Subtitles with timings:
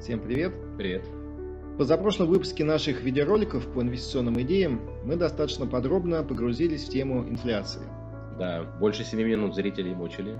[0.00, 0.52] Всем привет!
[0.76, 1.06] Привет!
[1.06, 7.80] В позапрошлом выпуске наших видеороликов по инвестиционным идеям мы достаточно подробно погрузились в тему инфляции.
[8.38, 10.38] Да, больше 7 минут зрителей мучили.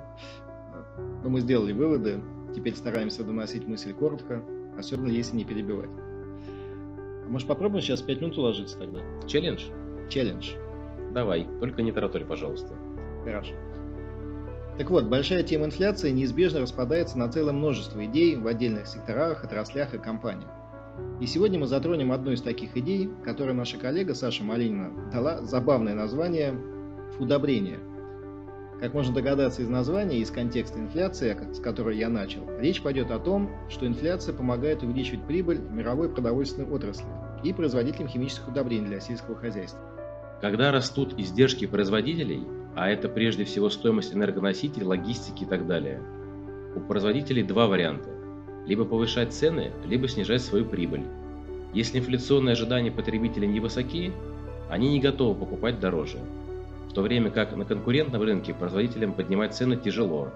[1.25, 2.21] Но мы сделали выводы,
[2.55, 4.45] теперь стараемся доносить мысль коротко,
[4.79, 5.91] особенно если не перебивать.
[7.25, 9.01] А может попробуем сейчас 5 минут уложиться тогда?
[9.27, 9.65] Челлендж?
[10.11, 10.51] Челлендж.
[11.13, 12.75] Давай, только не тараторь, пожалуйста.
[13.25, 13.55] Хорошо.
[14.79, 19.95] Так вот, большая тема инфляции неизбежно распадается на целое множество идей в отдельных секторах, отраслях
[19.95, 20.51] и компаниях.
[21.19, 25.95] И сегодня мы затронем одну из таких идей, которой наша коллега Саша Малинина дала забавное
[25.95, 26.55] название
[27.19, 27.79] «удобрение».
[28.79, 33.11] Как можно догадаться из названия и из контекста инфляции, с которой я начал, речь пойдет
[33.11, 37.07] о том, что инфляция помогает увеличивать прибыль мировой продовольственной отрасли
[37.43, 39.81] и производителям химических удобрений для сельского хозяйства.
[40.43, 42.43] Когда растут издержки производителей,
[42.77, 46.03] а это прежде всего стоимость энергоносителей, логистики и так далее,
[46.77, 48.11] у производителей два варианта.
[48.67, 51.05] Либо повышать цены, либо снижать свою прибыль.
[51.73, 54.13] Если инфляционные ожидания потребителей невысоки,
[54.69, 56.19] они не готовы покупать дороже,
[56.91, 60.31] в то время как на конкурентном рынке производителям поднимать цены тяжело.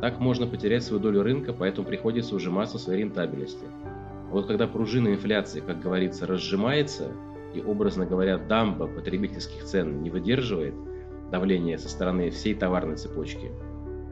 [0.00, 3.64] Так можно потерять свою долю рынка, поэтому приходится ужиматься в своей рентабельности.
[4.30, 7.10] вот когда пружина инфляции, как говорится, разжимается–
[7.54, 10.74] и, образно говоря, дамба потребительских цен не выдерживает
[11.34, 13.50] давления со стороны всей товарной цепочки,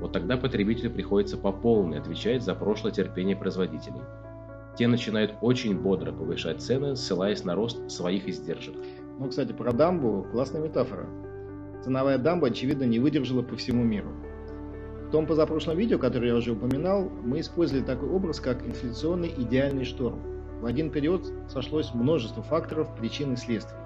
[0.01, 4.01] вот тогда потребителю приходится по полной отвечать за прошлое терпение производителей.
[4.77, 8.75] Те начинают очень бодро повышать цены, ссылаясь на рост своих издержек.
[9.20, 11.06] Ну, кстати, про дамбу классная метафора.
[11.84, 14.11] Ценовая дамба, очевидно, не выдержала по всему миру.
[15.06, 19.84] В том позапрошлом видео, которое я уже упоминал, мы использовали такой образ, как инфляционный идеальный
[19.84, 20.20] шторм–
[20.62, 23.77] в один период сошлось множество факторов, причин и следствий.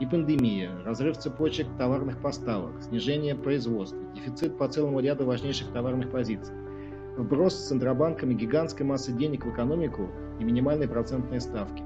[0.00, 6.54] И пандемия, разрыв цепочек товарных поставок, снижение производства, дефицит по целому ряду важнейших товарных позиций,
[7.18, 11.82] вброс с центробанками гигантской массы денег в экономику и минимальные процентные ставки,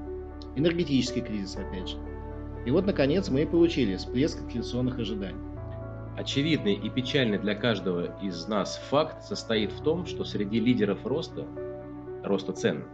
[0.55, 1.97] энергетический кризис опять же.
[2.65, 5.41] И вот, наконец, мы и получили всплеск инфляционных ожиданий.
[6.17, 11.45] Очевидный и печальный для каждого из нас факт состоит в том, что среди лидеров роста,
[12.23, 12.85] роста цен,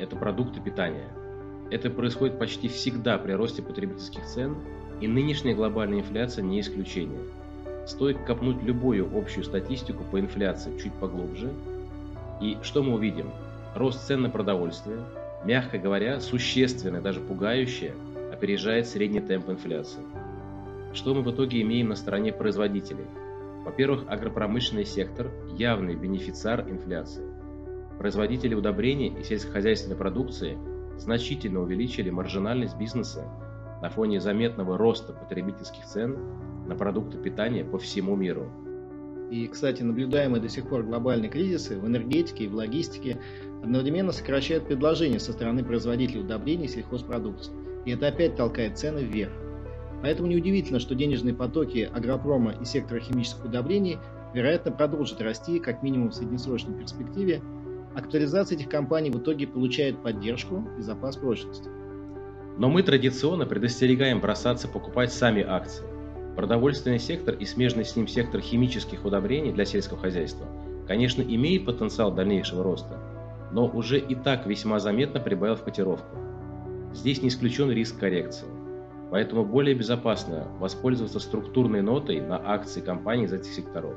[0.00, 1.08] это продукты питания.
[1.70, 4.56] Это происходит почти всегда при росте потребительских цен,
[5.00, 7.20] и нынешняя глобальная инфляция не исключение.
[7.86, 11.52] Стоит копнуть любую общую статистику по инфляции чуть поглубже,
[12.40, 13.30] и что мы увидим?
[13.74, 15.00] Рост цен на продовольствие,
[15.44, 17.94] мягко говоря, существенно, даже пугающе,
[18.32, 20.02] опережает средний темп инфляции.
[20.92, 23.06] Что мы в итоге имеем на стороне производителей?
[23.64, 27.24] Во-первых, агропромышленный сектор– явный бенефициар инфляции.
[27.98, 30.58] Производители удобрений и сельскохозяйственной продукции
[30.98, 33.24] значительно увеличили маржинальность бизнеса
[33.82, 36.16] на фоне заметного роста потребительских цен
[36.66, 38.50] на продукты питания по всему миру.
[39.30, 43.20] И, кстати, наблюдаемые до сих пор глобальные кризисы в энергетике и в логистике
[43.62, 47.52] одновременно сокращают предложения со стороны производителей удобрений и сельхозпродукции.
[47.84, 49.32] И это опять толкает цены вверх.
[50.02, 53.98] Поэтому неудивительно, что денежные потоки агропрома и сектора химических удобрений
[54.34, 57.40] вероятно продолжат расти как минимум в среднесрочной перспективе
[57.94, 61.68] Актуализация этих компаний в итоге получает поддержку и запас прочности.
[62.58, 65.84] Но мы традиционно предостерегаем бросаться покупать сами акции.
[66.34, 70.46] Продовольственный сектор и смежный с ним сектор химических удобрений для сельского хозяйства,
[70.88, 72.98] конечно, имеет потенциал дальнейшего роста,
[73.52, 76.16] но уже и так весьма заметно прибавил в котировку.
[76.92, 78.48] Здесь не исключен риск коррекции.
[79.12, 83.94] Поэтому более безопасно воспользоваться структурной нотой на акции компаний из этих секторов.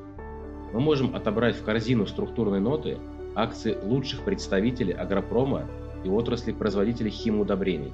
[0.71, 2.99] Мы можем отобрать в корзину структурной ноты
[3.37, 5.65] акции лучших представителей агропрома
[6.03, 7.93] и отрасли производителей химудобрений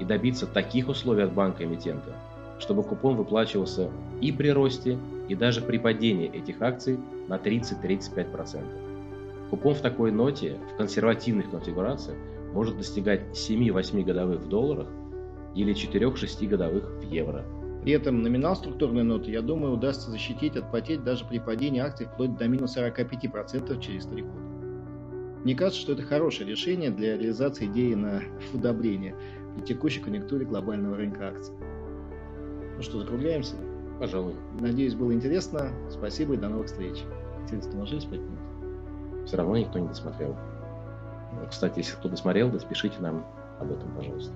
[0.00, 2.16] и добиться таких условий от банка-эмитента,
[2.58, 3.90] чтобы купон выплачивался
[4.22, 4.98] и при росте,
[5.28, 6.98] и даже при падении этих акций
[7.28, 8.64] на 30-35%.
[9.50, 12.16] Купон в такой ноте в консервативных конфигурациях
[12.54, 14.88] может достигать 7-8 годовых в долларах
[15.54, 17.44] или 4-6 годовых в евро.
[17.82, 22.06] При этом номинал структурной ноты, я думаю, удастся защитить от потерь даже при падении акций
[22.06, 24.49] вплоть до минус 45% через 3 года.
[25.44, 28.22] Мне кажется, что это хорошее решение для реализации идеи на
[28.52, 29.14] удобрение
[29.56, 31.54] при текущей конъюнктуре глобального рынка акций.
[32.76, 33.56] Ну что, закругляемся?
[33.98, 34.34] Пожалуй.
[34.60, 35.70] Надеюсь, было интересно.
[35.90, 37.04] Спасибо и до новых встреч.
[37.42, 39.26] Интересно, уложились 5 минут?
[39.26, 40.36] Все равно никто не досмотрел.
[41.48, 43.24] Кстати, если кто досмотрел, то спешите нам
[43.60, 44.32] об этом, пожалуйста.